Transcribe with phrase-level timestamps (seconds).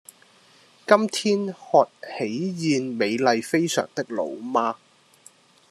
[0.87, 4.77] 今天喝喜宴美麗非常的老媽